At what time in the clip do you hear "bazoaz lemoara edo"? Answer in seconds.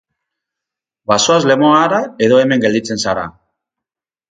1.11-2.41